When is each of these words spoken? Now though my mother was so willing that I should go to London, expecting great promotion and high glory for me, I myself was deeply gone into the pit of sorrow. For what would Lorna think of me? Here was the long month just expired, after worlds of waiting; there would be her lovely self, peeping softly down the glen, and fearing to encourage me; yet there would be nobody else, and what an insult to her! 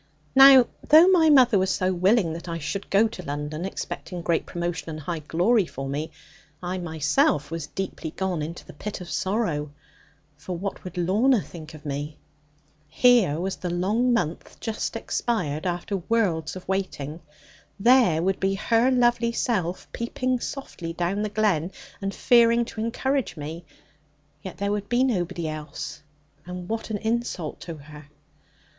Now 0.35 0.65
though 0.89 1.07
my 1.09 1.29
mother 1.29 1.59
was 1.59 1.69
so 1.69 1.93
willing 1.93 2.33
that 2.33 2.49
I 2.49 2.57
should 2.57 2.89
go 2.89 3.07
to 3.09 3.21
London, 3.23 3.65
expecting 3.65 4.23
great 4.23 4.47
promotion 4.47 4.89
and 4.89 4.99
high 4.99 5.19
glory 5.19 5.67
for 5.67 5.87
me, 5.87 6.09
I 6.63 6.79
myself 6.79 7.51
was 7.51 7.67
deeply 7.67 8.09
gone 8.09 8.41
into 8.41 8.65
the 8.65 8.73
pit 8.73 8.99
of 8.99 9.11
sorrow. 9.11 9.69
For 10.37 10.57
what 10.57 10.83
would 10.83 10.97
Lorna 10.97 11.39
think 11.39 11.75
of 11.75 11.85
me? 11.85 12.17
Here 12.89 13.39
was 13.39 13.57
the 13.57 13.69
long 13.69 14.11
month 14.11 14.59
just 14.59 14.95
expired, 14.95 15.67
after 15.67 15.97
worlds 15.97 16.55
of 16.55 16.67
waiting; 16.67 17.21
there 17.79 18.23
would 18.23 18.39
be 18.39 18.55
her 18.55 18.89
lovely 18.89 19.31
self, 19.31 19.87
peeping 19.93 20.39
softly 20.39 20.93
down 20.93 21.21
the 21.21 21.29
glen, 21.29 21.71
and 22.01 22.11
fearing 22.11 22.65
to 22.65 22.79
encourage 22.81 23.37
me; 23.37 23.65
yet 24.41 24.57
there 24.57 24.71
would 24.71 24.89
be 24.89 25.03
nobody 25.03 25.47
else, 25.47 26.01
and 26.47 26.67
what 26.69 26.89
an 26.89 26.97
insult 26.97 27.59
to 27.59 27.75
her! 27.75 28.07